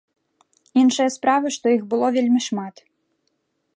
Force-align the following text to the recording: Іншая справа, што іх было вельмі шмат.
Іншая 0.83 1.05
справа, 1.17 1.47
што 1.57 1.65
іх 1.75 1.81
было 1.91 2.07
вельмі 2.17 2.41
шмат. 2.47 2.75